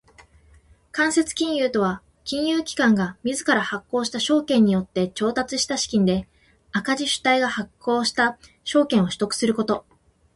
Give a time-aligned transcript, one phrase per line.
[0.91, 6.27] 間接金融とは金融機関が自ら発行した証券によって調達した資金で
[6.71, 9.85] 赤字主体が発行した証券を取得すること。